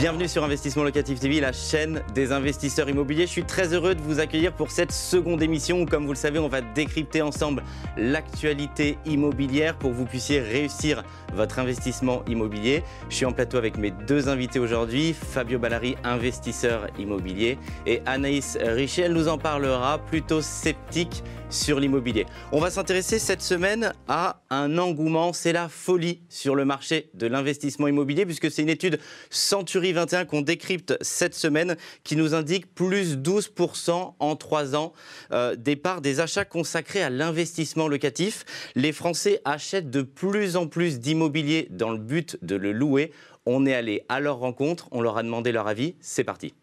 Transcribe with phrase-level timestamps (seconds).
[0.00, 3.26] Bienvenue sur Investissement Locatif TV, la chaîne des investisseurs immobiliers.
[3.26, 6.16] Je suis très heureux de vous accueillir pour cette seconde émission où, comme vous le
[6.16, 7.62] savez, on va décrypter ensemble
[7.98, 12.82] l'actualité immobilière pour que vous puissiez réussir votre investissement immobilier.
[13.10, 18.56] Je suis en plateau avec mes deux invités aujourd'hui, Fabio Ballari, investisseur immobilier, et Anaïs
[18.58, 19.02] Richet.
[19.02, 22.26] Elle nous en parlera, plutôt sceptique sur l'immobilier.
[22.50, 27.26] On va s'intéresser cette semaine à un engouement, c'est la folie sur le marché de
[27.26, 28.98] l'investissement immobilier, puisque c'est une étude
[29.30, 34.92] Century 21 qu'on décrypte cette semaine qui nous indique plus 12% en trois ans
[35.32, 38.44] euh, des parts des achats consacrés à l'investissement locatif.
[38.74, 43.12] Les Français achètent de plus en plus d'immobilier immobilier dans le but de le louer.
[43.44, 45.96] On est allé à leur rencontre, on leur a demandé leur avis.
[46.00, 46.54] C'est parti.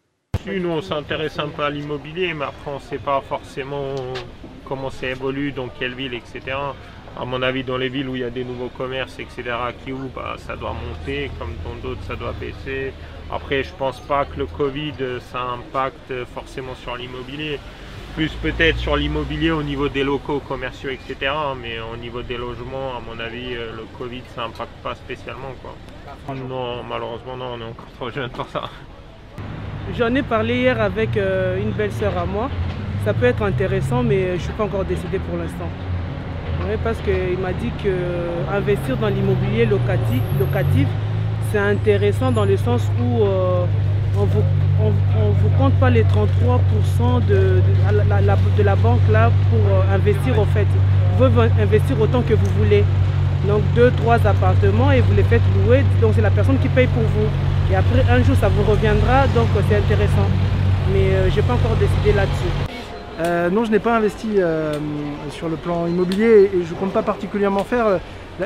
[0.46, 3.94] Nous, on s'intéresse un peu à l'immobilier, mais après, on ne sait pas forcément
[4.64, 6.56] comment ça évolue, dans quelle ville, etc.
[7.18, 9.42] À mon avis, dans les villes où il y a des nouveaux commerces, etc.,
[9.84, 12.92] qui ouvrent, bah, ça doit monter, comme dans d'autres, ça doit baisser.
[13.30, 17.58] Après, je ne pense pas que le Covid, ça impacte forcément sur l'immobilier
[18.18, 21.32] plus peut-être sur l'immobilier au niveau des locaux commerciaux, etc.
[21.60, 25.54] Mais au niveau des logements, à mon avis, euh, le Covid, ça n'impacte pas spécialement.
[25.62, 26.34] Quoi.
[26.34, 28.70] Non, malheureusement, non, on est encore trop jeune pour ça.
[29.96, 32.50] J'en ai parlé hier avec euh, une belle-sœur à moi.
[33.04, 35.68] Ça peut être intéressant, mais je ne suis pas encore décidé pour l'instant.
[36.84, 40.88] parce qu'il m'a dit qu'investir dans l'immobilier locatif,
[41.50, 43.64] c'est intéressant dans le sens où euh,
[44.18, 44.42] on vous
[44.80, 47.60] on ne vous compte pas les 33% de,
[48.62, 50.66] la, banque là pour euh, investir au fait.
[51.16, 52.84] Vous pouvez investir autant que vous voulez.
[53.48, 55.82] Donc deux, trois appartements et vous les faites louer.
[56.00, 57.28] Donc c'est la personne qui paye pour vous.
[57.70, 60.28] Et après un jour ça vous reviendra, donc c'est intéressant.
[60.92, 62.52] Mais euh, je n'ai pas encore décidé là-dessus.
[63.20, 64.28] Euh, non, je n'ai pas investi
[65.30, 67.98] sur le plan immobilier et je ne compte pas particulièrement faire.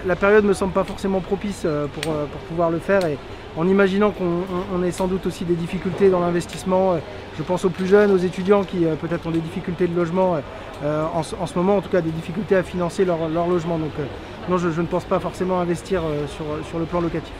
[0.06, 3.04] La, période ne me semble pas forcément propice pour, pour pouvoir le faire.
[3.04, 3.18] Et,
[3.56, 6.92] en imaginant qu'on ait sans doute aussi des difficultés dans l'investissement.
[6.92, 6.98] Euh,
[7.36, 10.36] je pense aux plus jeunes, aux étudiants qui euh, peut-être ont des difficultés de logement
[10.84, 13.78] euh, en, ce moment, en tout cas des difficultés à financer leur, logement.
[13.78, 13.92] Donc
[14.48, 17.32] non, je, ne pense pas forcément investir sur le plan locatif.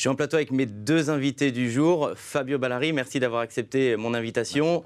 [0.00, 2.12] Je suis en plateau avec mes deux invités du jour.
[2.16, 4.82] Fabio Ballari, merci d'avoir accepté mon invitation.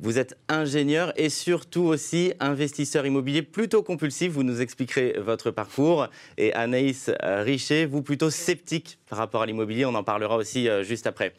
[0.00, 4.32] Vous êtes ingénieur et surtout aussi investisseur immobilier plutôt compulsif.
[4.32, 6.08] Vous nous expliquerez votre parcours.
[6.36, 9.84] Et Anaïs Richet, vous plutôt sceptique par rapport à l'immobilier.
[9.84, 11.32] On en parlera aussi euh, juste après.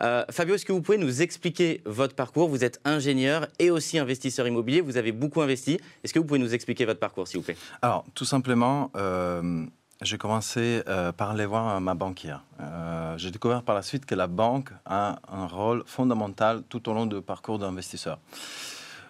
[0.00, 2.48] Euh, Fabio, est-ce que vous pouvez nous expliquer votre parcours?
[2.48, 4.80] Vous êtes ingénieur et aussi investisseur immobilier.
[4.80, 5.78] Vous avez beaucoup investi.
[6.02, 7.56] Est-ce que vous pouvez nous expliquer votre parcours, s'il vous plaît?
[7.80, 8.90] Alors, tout simplement.
[8.96, 9.66] Euh,
[10.02, 12.42] j'ai commencé euh, par aller voir ma banquière.
[12.60, 16.94] Euh, j'ai découvert par la suite que la banque a un rôle fondamental tout au
[16.94, 18.18] long du parcours d'investisseur.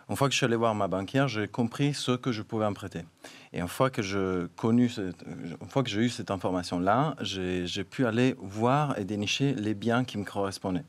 [0.08, 2.64] Une fois que je suis allé voir ma banquière, j'ai compris ce que je pouvais
[2.64, 3.04] emprunter.
[3.52, 8.06] Et une fois que, je connu une fois que j'ai eu cette information-là, j'ai pu
[8.06, 10.84] aller voir et dénicher les biens qui me correspondaient.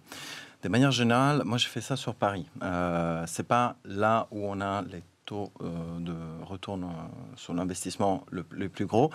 [0.64, 2.48] De manière générale, moi, je fais ça sur Paris.
[2.62, 5.04] Euh, c'est pas là où on a les
[5.34, 6.78] euh, de retour
[7.36, 9.12] sur l'investissement le, plus gros.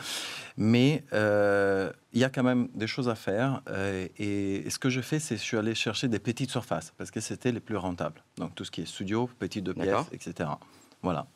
[0.56, 3.62] Mais euh, il y a quand même des choses à faire.
[3.68, 6.92] Euh, et, ce que je fais, c'est que je suis allé chercher des petites surfaces
[6.96, 8.22] parce que c'était les plus rentables.
[8.38, 10.48] Donc tout ce qui est studio, petites de pièces, etc.
[11.02, 11.26] Voilà.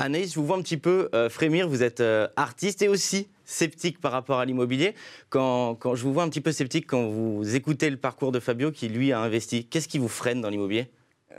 [0.00, 1.68] Anaïs, je vous vois un petit peu frémir.
[1.68, 2.02] Vous êtes
[2.36, 4.94] artiste et aussi sceptique par rapport à l'immobilier.
[5.28, 8.40] Quand, quand, je vous vois un petit peu sceptique quand vous écoutez le parcours de
[8.40, 10.90] Fabio qui, lui, a investi, qu'est-ce qui vous freine dans l'immobilier?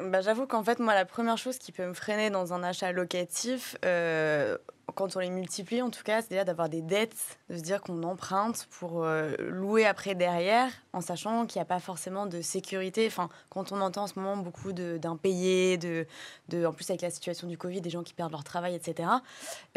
[0.02, 2.92] Bah, J'avoue qu'en fait, moi, la première chose qui peut me freiner dans un achat
[2.92, 4.58] locatif, euh,
[4.94, 7.82] quand on les multiplie en tout cas, c'est déjà d'avoir des dettes, de se dire
[7.82, 12.42] qu'on emprunte pour euh, louer après derrière, en sachant qu'il n'y a pas forcément de
[12.42, 13.08] sécurité.
[13.08, 16.06] Enfin, quand on entend en ce moment beaucoup d'impayés, de,
[16.50, 19.10] de, en plus avec la situation du Covid, des gens qui perdent leur travail, etc.,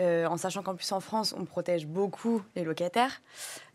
[0.01, 3.21] euh, en sachant qu'en plus en France, on protège beaucoup les locataires,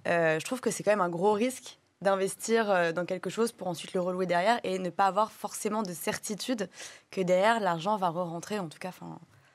[0.06, 3.67] je trouve que c'est quand même un gros risque d'investir euh, dans quelque chose pour
[3.67, 6.69] ensuite le relouer derrière et ne pas avoir forcément de certitude
[7.09, 8.91] que derrière l'argent va re-rentrer en tout cas.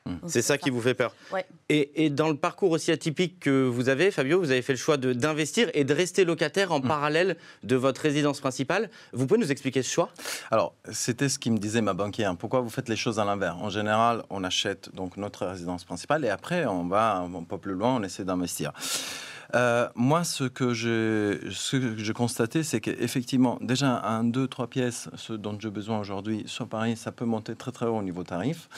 [0.07, 0.17] Hmm.
[0.27, 1.15] c'est ça, qui vous fait peur.
[1.33, 1.45] Ouais.
[1.69, 4.79] Et, et, dans le parcours aussi atypique que vous avez, Fabio, vous avez fait le
[4.79, 6.89] choix d'investir et de rester locataire en hmm.
[6.89, 8.89] parallèle de votre résidence principale.
[9.13, 10.09] Vous pouvez nous expliquer ce choix?
[10.51, 12.35] Alors, c'était ce qui me disait ma banquière.
[12.37, 13.59] Pourquoi vous faites les choses à l'inverse?
[13.61, 17.75] En général, on achète donc notre résidence principale et après, on va un peu plus
[17.75, 18.73] loin, on essaie d'investir.
[19.55, 25.57] Euh, moi, ce que j'ai constaté, c'est qu'effectivement, déjà, un, deux, trois pièces, ce dont
[25.59, 28.69] j'ai besoin aujourd'hui sur Paris, ça peut monter très très haut au niveau tarif.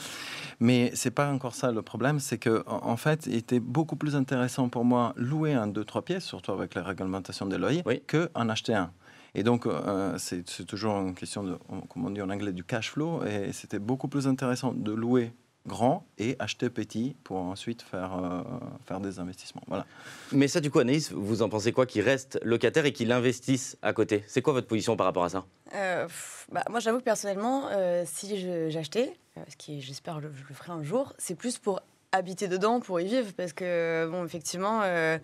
[0.59, 4.15] Mais c'est pas encore ça le problème, c'est que en, fait, il était beaucoup plus
[4.15, 8.27] intéressant pour moi louer un deux, trois pièces, surtout avec la réglementation des loyers, que
[8.27, 8.91] qu'en acheter un.
[9.33, 11.57] Et donc, euh, c'est toujours une question de,
[11.89, 13.23] comme on dit en anglais, du cash flow.
[13.23, 15.31] Et c'était beaucoup plus intéressant de louer
[15.67, 18.41] grand et acheter petit pour ensuite faire, euh,
[18.85, 19.61] faire des investissements.
[19.67, 19.85] Voilà.
[20.31, 23.77] Mais ça, du coup, Anaïs, vous en pensez quoi Qu'il reste locataire et qu'il investisse
[23.81, 24.23] à côté?
[24.27, 25.45] C'est quoi votre position par rapport à ça?
[25.75, 26.07] Euh,
[26.51, 28.37] bah, Moi, j'avoue que personnellement, euh, si
[28.69, 29.13] j'achetais,
[29.47, 31.81] ce qui j'espère je le ferai un jour, c'est plus pour
[32.11, 35.17] habiter dedans pour y vivre parce que bon effectivement euh,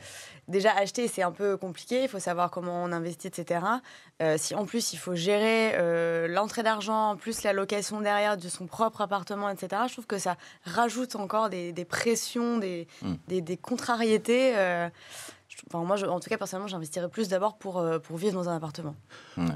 [0.47, 3.59] déjà acheter c'est un peu compliqué il faut savoir comment on investit etc
[4.21, 8.47] euh, si en plus il faut gérer euh, l'entrée d'argent plus la location derrière de
[8.47, 13.15] son propre appartement etc je trouve que ça rajoute encore des, pressions des, hmm.
[13.27, 14.53] des, contrariétés
[15.71, 18.95] Enfin, moi, en tout cas, personnellement, j'investirais plus d'abord pour, pour vivre dans un appartement.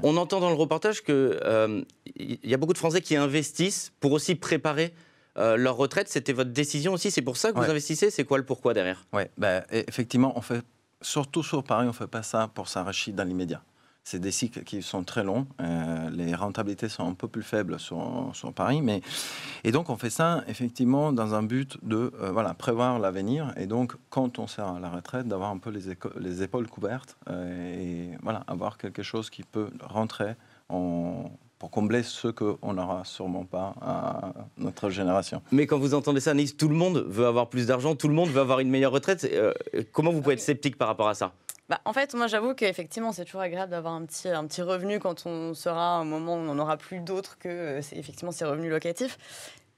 [0.02, 1.84] On entend dans le reportage qu'il
[2.16, 4.94] il y a beaucoup de Français qui investissent pour aussi préparer
[5.38, 8.38] euh, leur retraite, c'était votre décision aussi C'est pour ça que vous investissez C'est quoi
[8.38, 9.06] le pourquoi derrière?
[9.12, 10.62] Oui, bah, effectivement, on fait,
[11.00, 13.62] surtout sur Paris, on ne fait pas ça pour s'enrichir dans l'immédiat.
[14.04, 15.46] C'est des cycles qui sont très longs.
[15.60, 18.82] Euh, les rentabilités sont un peu plus faibles sur, sur, Paris.
[18.82, 19.00] Mais...
[19.62, 23.54] Et donc, on fait ça effectivement dans un but de euh, voilà, prévoir l'avenir.
[23.56, 27.16] Et donc, quand on sert à la retraite, d'avoir un peu les, les épaules couvertes
[27.30, 30.34] et voilà, avoir quelque chose qui peut rentrer
[30.68, 31.30] en,
[31.62, 35.42] pour combler ce qu'on n'aura sûrement pas à notre génération.
[35.52, 38.14] Mais quand vous entendez ça, Nice, tout le monde veut avoir plus d'argent, tout le
[38.14, 39.24] monde veut avoir une meilleure retraite.
[39.32, 39.52] Euh,
[39.92, 41.34] comment vous pouvez être sceptique par rapport à ça?
[41.68, 44.98] Bah, en fait, moi, j'avoue qu'effectivement, c'est toujours agréable d'avoir un petit, un petit revenu
[44.98, 48.32] quand on sera à un moment où on n'en aura plus d'autres que euh, effectivement
[48.32, 49.16] ces revenus locatifs.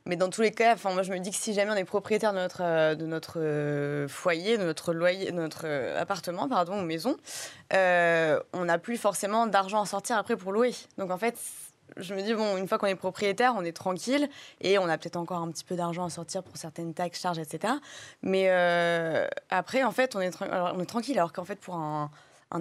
[0.06, 1.84] Mais dans tous les cas, enfin, moi, je me dis que si jamais on est
[1.84, 5.66] propriétaire de notre, euh, de notre foyer, de notre loyer, de notre
[5.98, 7.18] appartement, pardon, ou maison,
[7.70, 10.72] on n'a plus forcément d'argent à sortir après pour louer.
[10.96, 11.36] Donc, en fait,
[11.96, 14.28] je me dis, bon, une fois qu'on est propriétaire, on est tranquille
[14.60, 17.38] et on a peut-être encore un petit peu d'argent à sortir pour certaines taxes, charges,
[17.38, 17.74] etc.
[18.22, 20.30] Mais euh, après, en fait, on est,
[20.86, 21.18] tranquille.
[21.18, 22.10] Alors qu'en fait, pour un,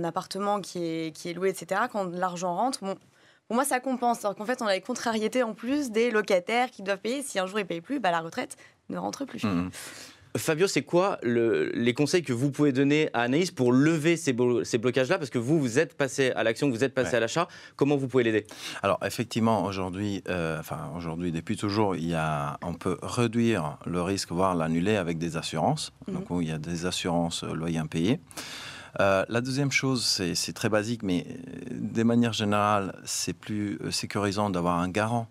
[0.04, 2.96] appartement qui est, qui est loué, etc., quand l'argent rentre, bon,
[3.48, 4.24] pour moi, ça compense.
[4.26, 7.22] Alors qu'en fait, on a les contrariétés en plus des locataires qui doivent payer.
[7.22, 8.58] Si un jour ils ne payent plus, bah, la retraite
[8.90, 9.44] ne rentre plus.
[9.44, 9.70] Mmh.
[10.36, 15.18] Fabio, c'est quoi les conseils que vous pouvez donner à Anaïs pour lever ces, blocages-là?
[15.18, 17.48] Parce que vous, vous êtes passé à l'action, vous êtes passé à l'achat.
[17.76, 18.48] Comment vous pouvez l'aider?
[18.82, 24.02] Alors, effectivement, aujourd'hui, euh, enfin, aujourd'hui, depuis toujours, il y a, on peut réduire le
[24.02, 25.92] risque, voire l'annuler avec des assurances.
[26.08, 26.14] Mhm.
[26.16, 28.20] Donc, il y a des assurances euh, loyers impayés.
[29.00, 30.04] Euh, la deuxième chose,
[30.34, 31.26] c'est très basique, mais
[31.72, 35.28] de manière générale, c'est plus sécurisant d'avoir un garant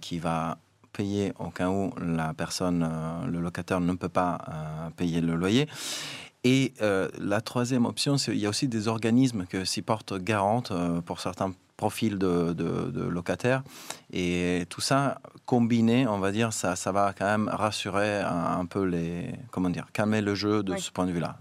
[0.00, 0.58] qui va
[0.92, 5.34] payer au cas où la personne, euh, le locataire ne peut pas euh, payer le
[5.34, 5.68] loyer.
[6.42, 10.72] Et euh, la troisième option, il y a aussi des organismes que s'y portent garantes
[11.04, 13.62] pour certains profils de, de, locataires.
[14.12, 18.84] Et tout ça combiné, on va dire, ça, ça va quand même rassurer un, peu
[18.84, 19.30] les.
[19.50, 21.36] Comment dire Calmer le jeu de ce point de vue-là.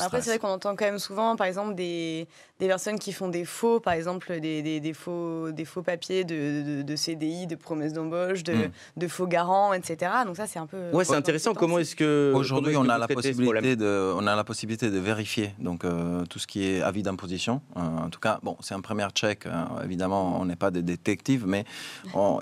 [0.00, 2.26] Après, c'est vrai qu'on entend quand même souvent, par exemple, des,
[2.58, 6.24] des personnes qui font des faux, par exemple, des, des, des faux, des faux papiers
[6.24, 8.70] de, de, CDI, de promesses d'embauche, de, hmm.
[8.96, 10.10] de, faux garants, etc.
[10.26, 10.90] Donc, ça, c'est un peu.
[10.92, 11.54] Ouais, c'est intéressant.
[11.54, 12.32] Comment est-ce que.
[12.34, 16.38] Aujourd'hui, on, a la possibilité de, on a la possibilité de vérifier donc, euh, tout
[16.38, 17.60] ce qui est avis d'imposition.
[17.76, 19.46] Euh, en tout cas, bon, c'est un premier check.
[19.46, 21.64] Hein, évidemment, on n'est pas des détectives, mais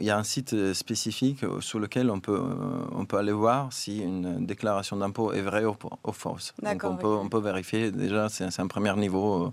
[0.00, 3.32] il y a un site euh, spécifique sur lequel on peut, euh, on peut aller
[3.32, 5.74] voir si une déclaration d'impôt est vraie ou,
[6.12, 6.54] fausse.
[6.62, 9.46] Donc on, peut, on peut vérifier, déjà, c'est un premier niveau.
[9.46, 9.52] Euh,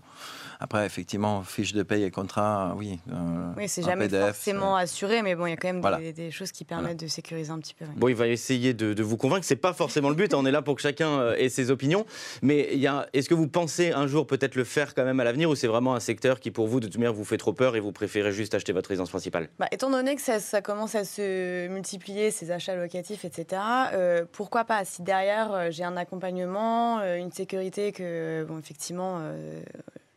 [0.62, 3.00] après, effectivement, fiche de paye et contrat, oui.
[3.10, 6.51] Euh, oui, c'est jamais forcément assuré, mais bon, il y a quand même des, choses
[6.51, 7.86] qui permettent de sécuriser un petit peu.
[7.96, 9.46] Bon, il va essayer de, vous convaincre.
[9.46, 10.34] C'est pas forcément le but.
[10.34, 12.05] on est là pour que chacun euh, ait ses opinions.
[12.41, 12.77] Mais
[13.13, 15.67] est-ce que vous pensez un jour peut-être le faire quand même à l'avenir, ou c'est
[15.67, 17.91] vraiment un secteur qui, pour vous, de toute manière, vous fait trop peur et vous
[17.91, 19.50] préférez juste acheter votre résidence principale?
[19.59, 23.62] Bah, Étant donné que ça, commence à se multiplier, ces achats locatifs, etc.
[23.93, 29.21] Euh, pourquoi pas Si derrière j'ai un accompagnement, une sécurité que, bon, effectivement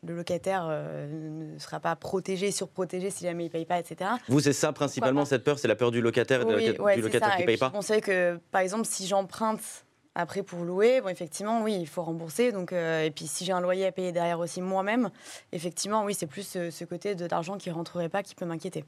[0.04, 4.10] le locataire euh, ne sera pas protégé, surprotégé si jamais il ne paye pas, etc.
[4.28, 6.52] Vous, c'est ça principalement, cette peur, c'est la peur du locataire, du
[7.00, 7.70] locataire qui ne paye pas?
[7.74, 12.02] On sait que, par exemple, si j'emprunte après pour louer, bon, effectivement, oui, il faut
[12.02, 12.52] rembourser.
[12.52, 15.10] Donc, euh, et puis si j'ai un loyer à payer derrière aussi moi-même,
[15.52, 18.84] effectivement, oui, c'est plus ce, côté de l'argent qui ne rentrerait pas qui peut m'inquiéter.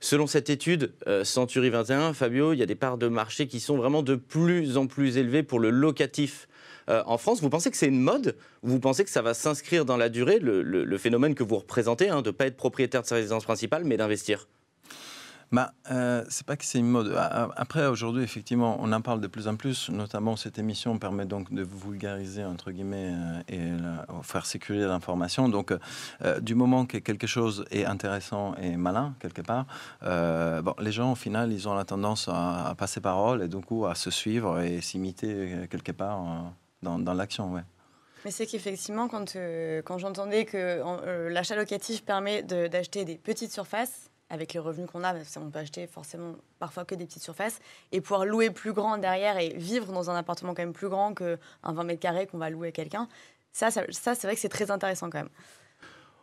[0.00, 3.58] Selon cette étude euh, Century 21, Fabio, il y a des parts de marché qui
[3.58, 6.48] sont vraiment de plus en plus élevées pour le locatif
[6.88, 7.42] euh, en France.
[7.42, 10.38] Vous pensez que c'est une mode Vous pensez que ça va s'inscrire dans la durée,
[10.38, 13.84] le, phénomène que vous représentez, hein, de ne pas être propriétaire de sa résidence principale,
[13.84, 14.46] mais d'investir?
[15.50, 17.14] Bah, euh, c'est pas que c'est une mode.
[17.56, 19.88] Après, aujourd'hui, effectivement, on en parle de plus en plus.
[19.88, 25.48] Notamment, cette émission permet donc de vulgariser, entre guillemets, euh, et faire circuler l'information.
[25.48, 29.64] Donc, euh, du moment que quelque chose est intéressant et malin, quelque part,
[30.02, 33.86] bon, les gens, au final, ils ont la tendance à, passer parole et du coup
[33.86, 36.52] à se suivre et s'imiter quelque part
[36.82, 37.52] dans, dans l'action.
[37.52, 37.62] Ouais.
[38.24, 39.36] Mais c'est qu'effectivement, quand,
[39.84, 45.14] quand j'entendais que l'achat locatif permet d'acheter des petites surfaces, avec les revenus qu'on a,
[45.36, 47.60] on peut acheter forcément parfois que des petites surfaces,
[47.92, 51.14] et pouvoir louer plus grand derrière et vivre dans un appartement quand même plus grand
[51.14, 53.08] qu'un 20 mètres carrés qu'on va louer à quelqu'un,
[53.52, 55.30] ça, ça, c'est vrai que c'est très intéressant quand même.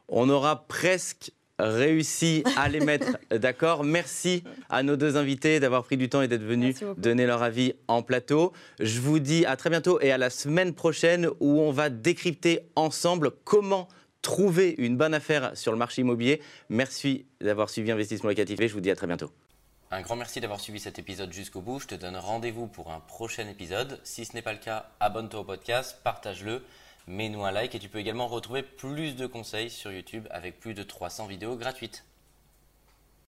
[0.07, 3.83] On aura presque réussi à les mettre d'accord.
[3.83, 7.73] Merci à nos deux invités d'avoir pris du temps et d'être venus donner leur avis
[7.87, 8.53] en plateau.
[8.79, 12.59] Je vous dis à très bientôt et à la semaine prochaine où on va décrypter
[12.75, 13.87] ensemble comment
[14.25, 16.41] trouver une bonne affaire sur le marché immobilier.
[16.69, 19.31] Merci d'avoir suivi Investissement Locatif et je vous dis à très bientôt.
[19.91, 21.79] Un grand merci d'avoir suivi cet épisode jusqu'au bout.
[21.79, 23.99] Je te donne rendez-vous pour un prochain épisode.
[24.03, 26.63] Si ce n'est pas le cas, abonne-toi au podcast, partage-le,
[27.05, 30.73] mets-nous un like et tu peux également retrouver plus de conseils sur YouTube avec plus
[30.73, 32.03] de 300 vidéos gratuites.